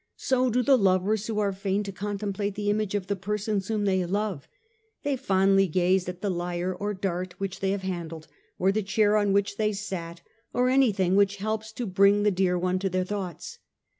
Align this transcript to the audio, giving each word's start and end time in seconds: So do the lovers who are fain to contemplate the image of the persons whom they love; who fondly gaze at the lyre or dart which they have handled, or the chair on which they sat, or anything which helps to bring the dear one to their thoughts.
So 0.17 0.49
do 0.49 0.63
the 0.63 0.79
lovers 0.79 1.27
who 1.27 1.37
are 1.37 1.51
fain 1.51 1.83
to 1.83 1.91
contemplate 1.91 2.55
the 2.55 2.71
image 2.71 2.95
of 2.95 3.05
the 3.05 3.15
persons 3.15 3.67
whom 3.67 3.85
they 3.85 4.03
love; 4.03 4.47
who 5.03 5.15
fondly 5.15 5.67
gaze 5.67 6.09
at 6.09 6.21
the 6.21 6.29
lyre 6.31 6.73
or 6.73 6.95
dart 6.95 7.39
which 7.39 7.59
they 7.59 7.69
have 7.69 7.83
handled, 7.83 8.25
or 8.57 8.71
the 8.71 8.81
chair 8.81 9.15
on 9.15 9.31
which 9.31 9.57
they 9.57 9.73
sat, 9.73 10.21
or 10.53 10.69
anything 10.69 11.15
which 11.15 11.35
helps 11.35 11.71
to 11.73 11.85
bring 11.85 12.23
the 12.23 12.31
dear 12.31 12.57
one 12.57 12.79
to 12.79 12.89
their 12.89 13.05
thoughts. 13.05 13.59